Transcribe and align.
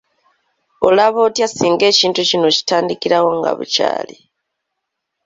Olaba 0.87 1.19
otya 1.27 1.47
singa 1.49 1.83
ekintu 1.91 2.21
kino 2.29 2.45
okitandikirawo 2.51 3.29
nga 3.37 3.51
bukyali? 3.57 4.15